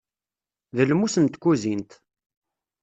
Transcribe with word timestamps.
D 0.75 0.77
lmus 0.89 1.15
n 1.17 1.25
tkuzint. 1.27 1.91